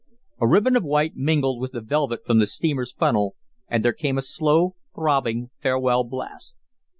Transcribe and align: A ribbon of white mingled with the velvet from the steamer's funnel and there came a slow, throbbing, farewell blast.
A 0.39 0.47
ribbon 0.47 0.75
of 0.75 0.83
white 0.83 1.15
mingled 1.15 1.61
with 1.61 1.73
the 1.73 1.79
velvet 1.79 2.25
from 2.25 2.39
the 2.39 2.47
steamer's 2.47 2.91
funnel 2.91 3.35
and 3.67 3.85
there 3.85 3.93
came 3.93 4.17
a 4.17 4.23
slow, 4.23 4.73
throbbing, 4.95 5.51
farewell 5.61 6.03
blast. 6.03 6.57